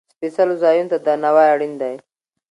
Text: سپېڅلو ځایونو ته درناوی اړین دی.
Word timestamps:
سپېڅلو 0.13 0.55
ځایونو 0.63 0.89
ته 0.91 0.97
درناوی 1.05 1.47
اړین 1.53 1.73
دی. 1.81 1.95